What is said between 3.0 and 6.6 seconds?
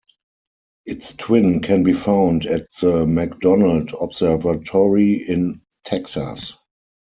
McDonald Observatory in Texas.